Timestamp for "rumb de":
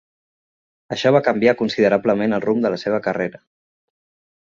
2.49-2.75